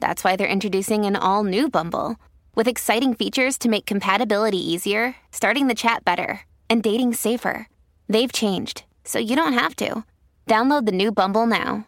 [0.00, 2.16] that's why they're introducing an all new Bumble
[2.54, 7.68] with exciting features to make compatibility easier, starting the chat better, and dating safer.
[8.08, 10.04] They've changed, so you don't have to.
[10.46, 11.86] Download the new Bumble now.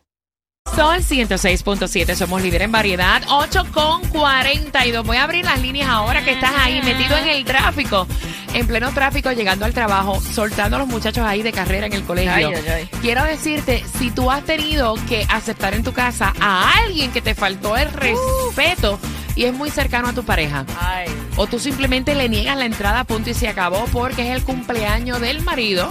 [0.75, 3.23] Sol 106.7, somos líder en variedad.
[3.29, 5.07] 8 con 42.
[5.07, 8.07] Voy a abrir las líneas ahora que estás ahí metido en el tráfico.
[8.55, 12.05] En pleno tráfico, llegando al trabajo, soltando a los muchachos ahí de carrera en el
[12.05, 12.33] colegio.
[12.33, 12.89] Ay, ay, ay.
[13.01, 17.35] Quiero decirte, si tú has tenido que aceptar en tu casa a alguien que te
[17.35, 18.99] faltó el respeto
[19.39, 20.67] y es muy cercano a tu pareja.
[20.81, 21.07] Ay.
[21.37, 25.21] O tú simplemente le niegas la entrada, punto y se acabó, porque es el cumpleaños
[25.21, 25.89] del marido.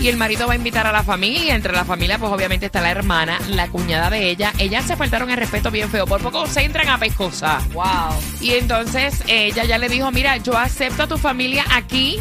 [0.00, 1.56] Y el marido va a invitar a la familia.
[1.56, 4.52] Entre la familia, pues obviamente está la hermana, la cuñada de ella.
[4.58, 6.06] Ellas se faltaron el respeto bien feo.
[6.06, 7.60] Por poco se entran a pescosa.
[7.72, 8.14] Wow.
[8.40, 12.20] Y entonces ella ya le dijo: Mira, yo acepto a tu familia aquí.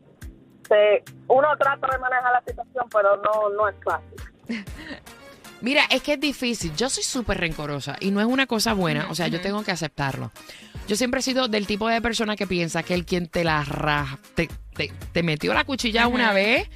[0.68, 4.64] se, uno trata de manejar la situación, pero no, no es fácil.
[5.62, 6.74] Mira, es que es difícil.
[6.76, 9.06] Yo soy súper rencorosa y no es una cosa buena.
[9.10, 10.30] O sea, yo tengo que aceptarlo.
[10.86, 13.64] Yo siempre he sido del tipo de persona que piensa que el quien te la
[13.64, 16.68] ra- te, te, te metió la cuchilla una vez,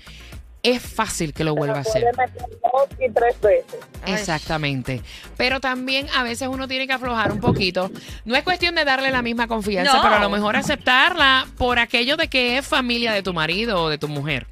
[0.63, 2.05] es fácil que lo vuelva a hacer.
[2.15, 3.81] Dos y tres veces.
[4.07, 5.03] Exactamente.
[5.37, 7.91] Pero también a veces uno tiene que aflojar un poquito.
[8.25, 10.03] No es cuestión de darle la misma confianza, No.
[10.03, 13.89] pero a lo mejor aceptarla por aquello de que es familia de tu marido o
[13.89, 14.47] de tu mujer.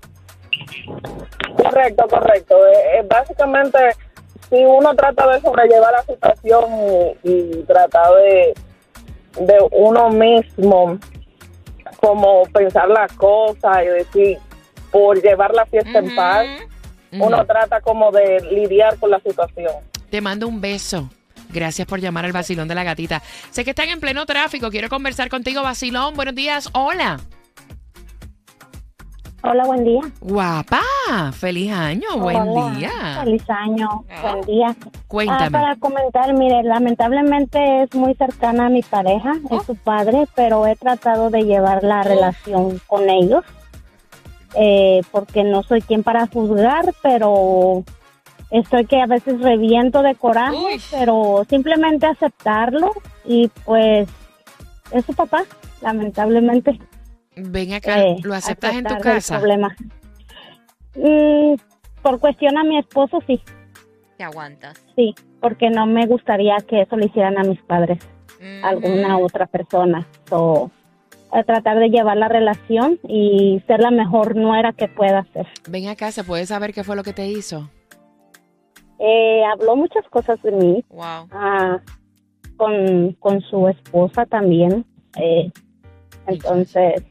[1.57, 2.57] Correcto, correcto.
[2.69, 3.79] Eh, eh, básicamente,
[4.49, 6.65] si uno trata de sobrellevar la situación
[7.23, 8.55] y, y trata de,
[9.41, 10.99] de uno mismo,
[12.01, 14.39] como pensar las cosas y decir,
[14.91, 16.47] por llevar la fiesta en paz,
[17.13, 19.73] uno trata como de lidiar con la situación.
[20.11, 21.09] Te mando un beso.
[21.51, 23.23] Gracias por llamar al vacilón de la gatita.
[23.51, 24.71] Sé que están en pleno tráfico.
[24.71, 26.15] Quiero conversar contigo, vacilón.
[26.15, 26.69] Buenos días.
[26.75, 27.19] Hola.
[29.43, 30.01] Hola, buen día.
[30.21, 30.81] Guapa.
[31.33, 32.19] Feliz año.
[32.19, 32.91] Buen Hola, día.
[33.23, 33.89] Feliz año.
[34.11, 34.33] Ah.
[34.33, 34.77] Buen día.
[35.07, 35.47] Cuéntame.
[35.47, 39.61] Ah, para comentar, mire, lamentablemente es muy cercana a mi pareja, Oh.
[39.61, 43.45] es su padre, pero he tratado de llevar la relación con ellos,
[44.59, 47.85] eh, porque no soy quien para juzgar, pero
[48.51, 50.81] estoy que a veces reviento de coraje, Uy.
[50.91, 52.91] pero simplemente aceptarlo
[53.25, 54.09] y pues
[54.93, 55.45] es su papá,
[55.83, 56.79] lamentablemente.
[57.37, 58.01] Ven acá.
[58.03, 59.39] eh, ¿Lo aceptas en tu aceptar el casa?
[59.39, 59.77] problema.
[60.97, 61.55] Mm,
[62.03, 63.41] por cuestión a mi esposo, sí.
[64.17, 64.83] Te aguantas.
[64.97, 67.99] Sí, porque no me gustaría que eso le hicieran a mis padres,
[68.41, 68.65] Mm.
[68.65, 70.07] alguna otra persona.
[70.29, 70.71] So,
[71.33, 75.47] a tratar de llevar la relación y ser la mejor nuera que pueda ser.
[75.69, 76.11] Ven acá.
[76.13, 77.69] ¿Se puede saber qué fue lo que te hizo?
[78.99, 81.29] Eh, habló muchas cosas de mí, Wow.
[81.31, 81.79] ah,
[82.57, 84.85] con, con su esposa también.
[85.17, 85.51] eh,
[86.27, 87.03] entonces,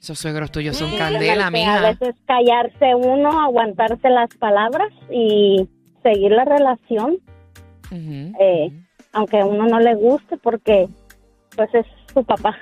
[0.00, 1.80] Esos suegros tuyos son candela, a mija.
[1.90, 5.68] veces callarse uno, aguantarse las palabras y
[6.02, 7.18] seguir la relación,
[7.92, 8.72] eh,
[9.12, 10.88] aunque a uno no le guste porque
[11.54, 12.56] pues es su papá.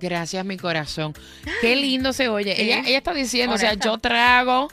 [0.00, 1.14] Gracias, mi corazón.
[1.60, 2.60] Qué lindo se oye.
[2.60, 4.68] Ella, ella está diciendo, o sea, yo trago,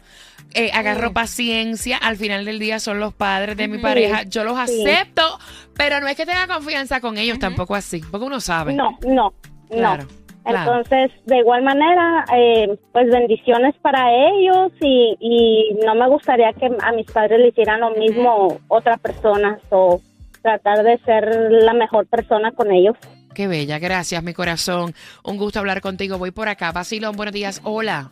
[0.54, 4.58] eh, agarro paciencia, al final del día son los padres de mi pareja, yo los
[4.70, 4.84] Sí.
[4.86, 5.40] acepto,
[5.76, 8.74] pero no es que tenga confianza con ellos, tampoco así, porque uno sabe.
[8.74, 9.34] No, no,
[9.70, 10.10] Claro, no.
[10.44, 10.78] claro.
[10.78, 16.66] Entonces, de igual manera, eh, pues bendiciones para ellos y, y no me gustaría que
[16.82, 20.02] a mis padres le hicieran lo mismo otra persona o
[20.42, 22.98] tratar de ser la mejor persona con ellos.
[23.34, 24.94] Qué bella, gracias, mi corazón.
[25.24, 26.18] Un gusto hablar contigo.
[26.18, 26.72] Voy por acá.
[26.72, 27.62] Basilón, buenos días.
[27.64, 28.10] Hola.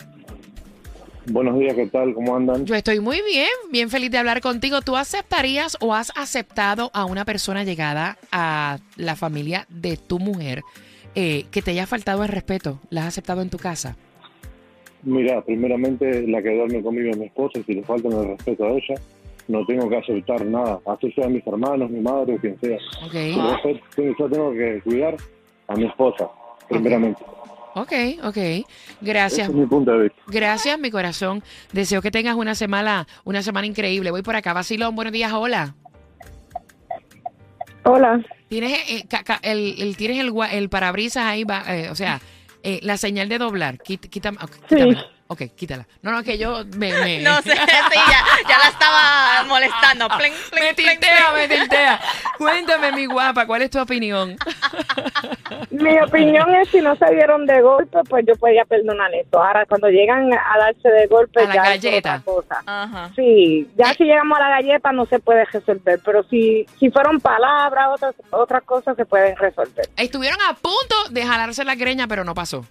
[1.27, 2.15] Buenos días, ¿qué tal?
[2.15, 2.65] ¿Cómo andan?
[2.65, 4.81] Yo estoy muy bien, bien feliz de hablar contigo.
[4.81, 10.63] ¿Tú aceptarías o has aceptado a una persona llegada a la familia de tu mujer
[11.13, 12.79] eh, que te haya faltado el respeto?
[12.89, 13.95] ¿La has aceptado en tu casa?
[15.03, 18.71] Mira, primeramente la que duerme conmigo es mi esposa si le faltan el respeto a
[18.71, 18.95] ella,
[19.51, 22.77] no tengo que aceptar nada, así sea mis hermanos, mi madre o quien sea.
[23.05, 23.11] Ok.
[23.11, 25.15] Pero después yo tengo que cuidar
[25.67, 26.29] a mi esposa,
[26.69, 27.21] primeramente.
[27.75, 27.91] Ok,
[28.23, 28.37] ok.
[29.01, 29.47] Gracias.
[29.47, 30.21] es mi punto de vista.
[30.27, 31.41] Gracias, mi corazón.
[31.71, 34.11] Deseo que tengas una semana, una semana increíble.
[34.11, 34.51] Voy por acá.
[34.53, 35.31] Basilón, buenos días.
[35.31, 35.73] Hola.
[37.83, 38.21] Hola.
[38.49, 39.05] Tienes, eh,
[39.43, 42.19] el, el- tienes el, gua- el parabrisas ahí, va, eh, o sea,
[42.63, 43.77] eh, la señal de doblar.
[43.77, 44.37] Quít- quítame-
[44.67, 45.05] quítamela.
[45.31, 45.87] Ok, quítala.
[46.01, 46.91] No, no, que yo me...
[46.91, 50.09] me No sé, sí, ya, ya la estaba molestando.
[50.17, 50.99] Pling, me pling.
[51.35, 52.01] me tiltea.
[52.37, 54.35] Cuéntame, mi guapa, ¿cuál es tu opinión?
[55.69, 59.41] Mi opinión es si no se dieron de golpe, pues yo podía perdonar esto.
[59.41, 62.21] Ahora, cuando llegan a darse de golpe, A la ya es galleta.
[62.25, 62.63] otra cosa.
[62.65, 63.11] Ajá.
[63.15, 67.21] Sí, ya si llegamos a la galleta no se puede resolver, pero si, si fueron
[67.21, 69.89] palabras, otras, otras cosas se pueden resolver.
[69.95, 72.65] Estuvieron a punto de jalarse la greña, pero no pasó.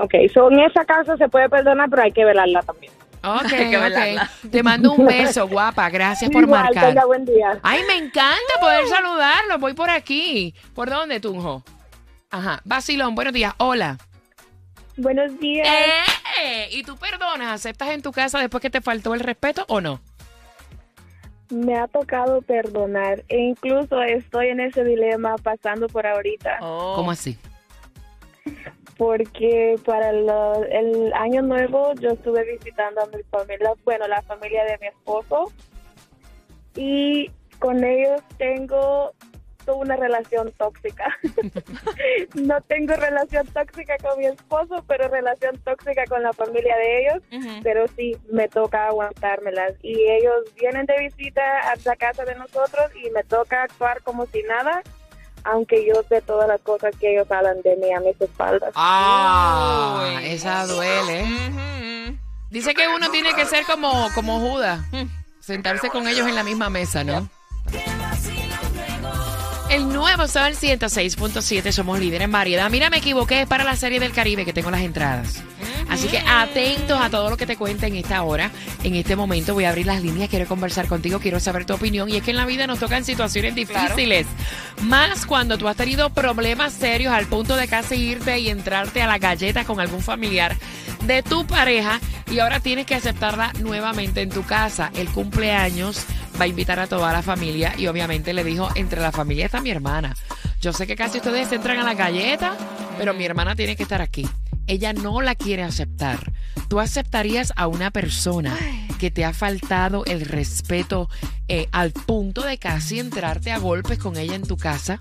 [0.00, 2.92] Ok, so en esa casa se puede perdonar, pero hay que velarla también.
[3.24, 3.82] Ok, Hay que ok.
[3.84, 4.30] velarla.
[4.50, 5.88] Te mando un beso, guapa.
[5.90, 6.88] Gracias por Igual, marcar.
[6.88, 7.58] tenga buen día.
[7.62, 9.58] Ay, me encanta poder saludarlo.
[9.58, 10.54] Voy por aquí.
[10.74, 11.62] ¿Por dónde, Tunjo?
[12.30, 12.60] Ajá.
[12.64, 13.54] Basilón, buenos días.
[13.58, 13.98] Hola.
[14.96, 15.66] Buenos días.
[16.42, 16.68] ¡Eh!
[16.72, 17.52] ¿Y tú perdonas?
[17.52, 20.00] ¿Aceptas en tu casa después que te faltó el respeto o no?
[21.50, 26.94] Me ha tocado perdonar e incluso estoy en ese dilema pasando por ahorita Oh.
[26.96, 27.38] ¿Cómo así?
[28.96, 34.64] Porque para lo- el año nuevo yo estuve visitando a mi familia, bueno, la familia
[34.64, 35.50] de mi esposo
[36.76, 39.12] y con ellos tengo
[39.76, 41.06] una relación tóxica.
[42.34, 47.22] no tengo relación tóxica con mi esposo, pero relación tóxica con la familia de ellos.
[47.62, 52.90] Pero sí me toca aguantármelas y ellos vienen de visita a la casa de nosotros
[53.04, 54.82] y me toca actuar como si nada
[55.44, 60.02] aunque yo sé todas las cosas que ellos hablan de mí a mis espaldas Ah,
[60.18, 60.26] Uy.
[60.28, 61.24] esa duele.
[62.50, 64.80] Dice que uno tiene que ser como, como Judas.
[65.40, 67.28] Sentarse con ellos en la misma mesa, ¿no?
[69.70, 72.68] El nuevo Sol 106.7, somos líderes en variedad.
[72.70, 75.42] Mira, me equivoqué, es para la serie del Caribe que tengo las entradas.
[75.92, 78.50] Así que atentos a todo lo que te cuente en esta hora.
[78.82, 82.08] En este momento voy a abrir las líneas, quiero conversar contigo, quiero saber tu opinión.
[82.08, 84.26] Y es que en la vida nos tocan situaciones difíciles.
[84.84, 89.06] Más cuando tú has tenido problemas serios al punto de casi irte y entrarte a
[89.06, 90.56] la galleta con algún familiar
[91.04, 92.00] de tu pareja
[92.30, 94.90] y ahora tienes que aceptarla nuevamente en tu casa.
[94.94, 96.06] El cumpleaños
[96.40, 99.60] va a invitar a toda la familia y obviamente le dijo, entre la familia está
[99.60, 100.16] mi hermana.
[100.58, 102.56] Yo sé que casi ustedes entran a la galleta,
[102.96, 104.26] pero mi hermana tiene que estar aquí.
[104.66, 106.32] Ella no la quiere aceptar.
[106.68, 108.56] ¿Tú aceptarías a una persona
[108.98, 111.08] que te ha faltado el respeto
[111.48, 114.98] eh, al punto de casi entrarte a golpes con ella en tu casa?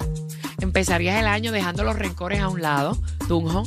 [0.59, 2.97] ¿Empezarías el año dejando los rencores a un lado,
[3.27, 3.63] Tunjo?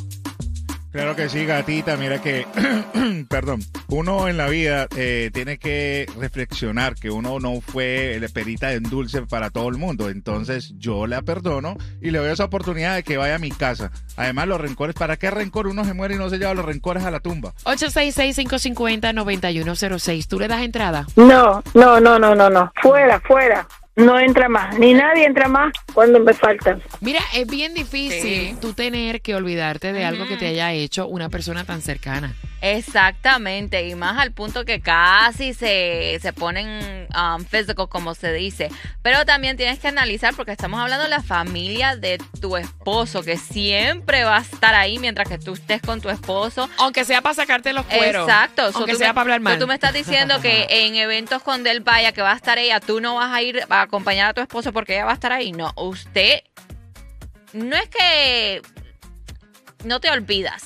[0.94, 1.96] Claro que sí, gatita.
[1.96, 2.46] Mira que,
[3.28, 3.58] perdón,
[3.88, 8.84] uno en la vida eh, tiene que reflexionar que uno no fue el perita en
[8.84, 10.08] dulce para todo el mundo.
[10.08, 13.90] Entonces yo la perdono y le doy esa oportunidad de que vaya a mi casa.
[14.16, 15.66] Además, los rencores, ¿para qué rencor?
[15.66, 17.54] Uno se muere y no se lleva los rencores a la tumba.
[17.64, 20.28] 866-550-9106.
[20.28, 21.08] ¿Tú le das entrada?
[21.16, 22.72] No, no, no, no, no, no.
[22.80, 23.66] Fuera, fuera.
[23.96, 24.76] No entra más.
[24.78, 26.82] Ni nadie entra más cuando me faltan.
[27.00, 28.20] Mira, es bien difícil
[28.50, 28.56] Sí.
[28.60, 32.34] tú tener que olvidarte de algo que te haya hecho una persona tan cercana.
[32.64, 37.44] Exactamente, y más al punto que casi se, se ponen um,
[37.90, 38.70] como se dice.
[39.02, 43.36] Pero también tienes que analizar, porque estamos hablando de la familia de tu esposo, que
[43.36, 46.70] siempre va a estar ahí mientras que tú estés con tu esposo.
[46.78, 48.26] Aunque sea para sacarte los cueros.
[48.26, 48.72] Exacto.
[48.72, 49.58] So, Aunque sea me- para hablar so, mal.
[49.58, 52.80] tú me estás diciendo que en eventos con él vaya, que va a estar ella,
[52.80, 55.32] tú no vas a ir a acompañar a tu esposo porque ella va a estar
[55.32, 55.52] ahí.
[55.52, 56.40] No, usted
[57.52, 58.62] no es que
[59.84, 60.64] no te olvidas,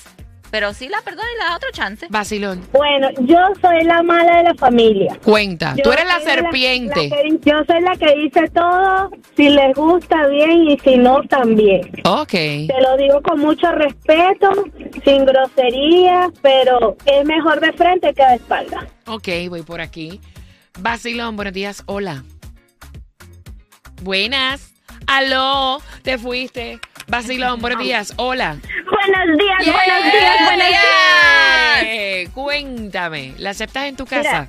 [0.51, 2.07] pero sí la perdona y le da otro chance.
[2.09, 5.17] Vacilón, Bueno, yo soy la mala de la familia.
[5.23, 5.75] cuenta.
[5.75, 7.09] Yo Tú eres la serpiente.
[7.09, 11.21] la que- yo soy la que dice todo, si les gusta bien y si no
[11.23, 11.81] también.
[12.05, 12.31] Ok.
[12.31, 14.49] Te lo digo con mucho respeto,
[15.03, 18.87] sin grosería, pero es mejor de frente que de espalda.
[19.07, 20.19] Ok, voy por aquí.
[20.79, 21.83] Vacilón, buenos días.
[21.87, 22.23] Hola.
[24.01, 24.73] Buenas.
[25.07, 26.79] Aló, te fuiste.
[27.09, 28.13] Vacilón, buenos días.
[28.17, 28.57] Hola.
[28.85, 31.83] Buenos días, buenos días, buenos días.
[31.83, 34.47] Eh, Cuéntame, ¿la aceptas en tu casa?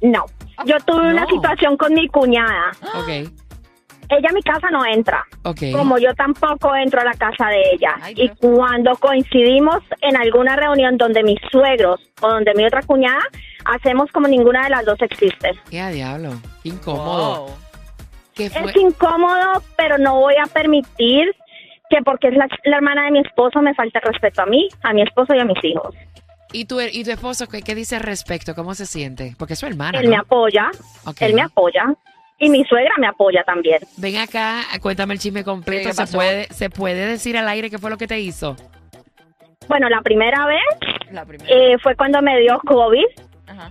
[0.00, 0.26] No,
[0.64, 2.72] yo tuve una situación con mi cuñada.
[2.94, 3.08] Ok.
[3.08, 5.24] ella a mi casa no entra.
[5.44, 5.60] Ok.
[5.72, 7.94] Como yo tampoco entro a la casa de ella.
[8.02, 13.22] Ay, y cuando coincidimos en alguna reunión donde mis suegros o donde mi otra cuñada,
[13.64, 15.52] hacemos como ninguna de las dos existe.
[15.70, 16.32] ¿Qué a diablo?
[16.64, 17.46] Qué incómodo.
[17.46, 17.56] Wow.
[18.36, 21.32] Es incómodo, pero no voy a permitir
[21.94, 24.68] que porque es la, la hermana de mi esposo me falte el respeto a mí,
[24.82, 25.94] a mi esposo y a mis hijos.
[26.54, 28.54] ¿Y tu, ¿Y tu esposo qué, qué dice al respecto?
[28.54, 29.34] ¿Cómo se siente?
[29.38, 30.10] Porque es su hermana, Él ¿no?
[30.12, 30.70] me apoya,
[31.06, 31.20] Ok.
[31.22, 31.84] él me apoya
[32.38, 33.78] y mi suegra me apoya también.
[33.98, 35.88] Ven acá, cuéntame el chisme completo.
[35.90, 38.56] ¿Qué ¿Se puede, ¿Se puede decir al aire qué fue lo que te hizo?
[39.68, 41.50] Bueno, la primera vez La primera.
[41.54, 43.04] eh, fue cuando me dio COVID.
[43.46, 43.70] Ajá.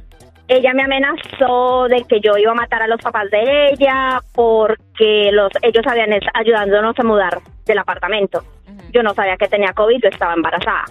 [0.54, 5.30] Ella me amenazó de que yo iba a matar a los papás de ella porque
[5.32, 8.44] los ellos habían ayudándonos a mudar del apartamento.
[8.92, 10.84] Yo no sabía que tenía COVID, yo estaba embarazada.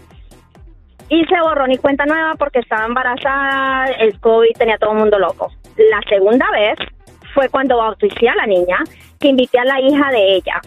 [1.10, 5.18] Y se borró mi cuenta nueva porque estaba embarazada, el COVID tenía todo el mundo
[5.18, 5.52] loco.
[5.76, 6.78] La segunda vez
[7.34, 8.78] fue cuando bauticé a la niña,
[9.18, 10.58] que invité a la hija de ella.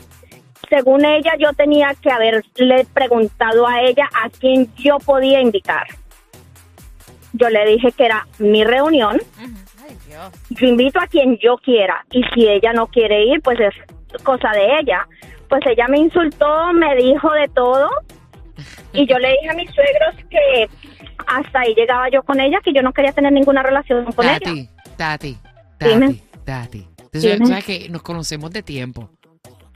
[0.69, 5.87] Según ella, yo tenía que haberle preguntado a ella a quién yo podía invitar.
[7.33, 9.53] Yo le dije que era mi reunión, Ujú.
[9.87, 10.31] Ay, Dios.
[10.51, 13.73] yo invito a quien yo quiera y si ella no quiere ir, pues es
[14.23, 15.07] cosa de ella.
[15.49, 17.89] Pues ella me insultó, me dijo de todo
[18.93, 20.69] y yo le dije a mis suegros que
[21.27, 24.39] hasta ahí llegaba yo con ella, que yo no quería tener ninguna relación con ella.
[24.39, 25.37] Tati, Tati,
[25.79, 26.21] Dime.
[26.45, 26.87] Tati, Tati.
[27.11, 27.47] Tú sabes, Dime.
[27.47, 29.09] sabes que nos conocemos de tiempo.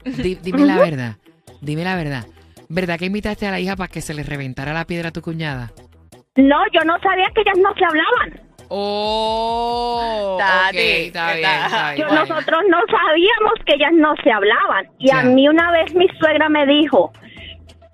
[0.04, 1.16] Di- dime la verdad,
[1.60, 2.24] dime la verdad.
[2.68, 5.22] ¿Verdad que invitaste a la hija para que se le reventara la piedra a tu
[5.22, 5.72] cuñada?
[6.38, 8.40] No, yo no sabía que ellas no se hablaban.
[8.68, 11.66] Oh, Tati, ok, está bien, ¿verdad?
[11.66, 12.08] está bien.
[12.08, 14.88] Yo- nosotros no sabíamos que ellas no se hablaban.
[14.98, 17.12] Y a mí una vez mi suegra me dijo,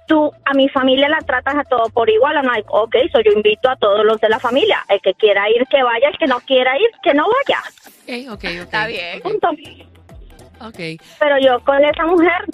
[0.08, 2.36] tú a mi familia la tratas a todo por igual.
[2.36, 4.84] I'm like, ok, so yo invito a todos los de la familia.
[4.90, 6.08] El que quiera ir, que vaya.
[6.08, 7.62] El que no quiera ir, que no vaya.
[8.02, 8.44] Ok, ok, ok.
[8.44, 9.20] Está bien.
[9.22, 9.48] Punto.
[10.60, 10.78] Ok.
[11.18, 12.44] Pero yo con esa mujer,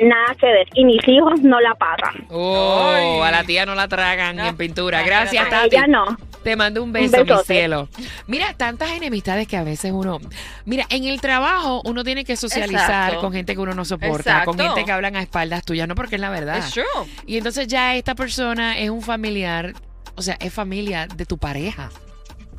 [0.00, 0.66] nada que ver.
[0.74, 2.26] Y mis hijos no la pagan.
[2.30, 3.20] Oh, Ay.
[3.28, 5.02] a la tía no la tragan No, ni en pintura.
[5.02, 5.46] Gracias.
[5.46, 5.76] A Tati.
[5.76, 6.04] ella no.
[6.42, 7.44] Te mando un Un beso, mi besote.
[7.54, 7.88] cielo.
[8.26, 10.18] Mira, tantas enemistades que a veces uno.
[10.64, 12.80] Mira, en el trabajo uno tiene que socializar
[13.10, 13.20] Exacto.
[13.20, 16.14] con gente que uno no soporta, con gente que hablan a espaldas tuyas, no porque
[16.14, 16.64] es la verdad.
[16.72, 16.84] True.
[17.26, 19.74] Y entonces ya esta persona es un familiar,
[20.16, 21.90] o sea, es familia de tu pareja.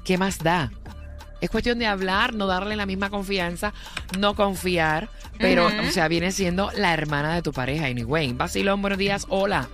[0.05, 0.71] ¿Qué más da?
[1.41, 3.73] Es cuestión de hablar, no darle la misma confianza,
[4.19, 7.87] no confiar, pero, o sea, viene siendo la hermana de tu pareja.
[7.87, 9.67] Anyway, Basilón, buenos días, hola.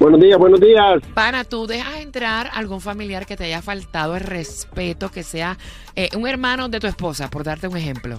[0.00, 1.02] Buenos días, buenos días.
[1.14, 5.56] Pana, tú dejas entrar algún familiar que te haya faltado el respeto, que sea
[5.94, 8.18] eh, un hermano de tu esposa, por darte un ejemplo.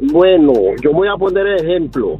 [0.00, 0.52] Bueno,
[0.82, 2.18] yo voy a poner ejemplo.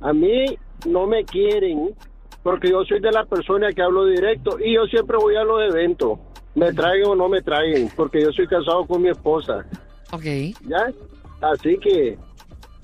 [0.00, 1.94] A mí no me quieren
[2.42, 5.62] porque yo soy de la persona que hablo directo y yo siempre voy a los
[5.62, 6.18] eventos.
[6.54, 9.64] Me traigan o no me traigan, porque yo soy casado con mi esposa.
[10.12, 10.24] Ok.
[10.68, 10.92] ¿Ya?
[11.40, 12.18] Así que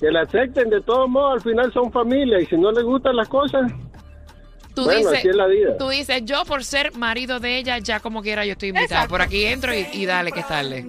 [0.00, 3.16] que la acepten de todos modos, al final son familia y si no les gustan
[3.16, 3.70] las cosas,
[4.74, 5.76] Tú bueno, dices, así es la vida.
[5.76, 9.02] tú dices, yo por ser marido de ella, ya como quiera yo estoy invitada.
[9.02, 9.10] Exacto.
[9.10, 10.86] Por aquí entro y, y dale que es tarde.